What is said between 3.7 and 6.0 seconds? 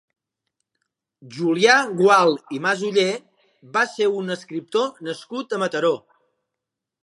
va ser un escriptor nascut a Mataró.